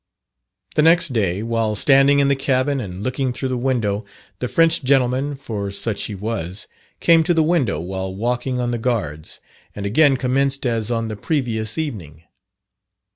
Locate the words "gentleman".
4.83-5.35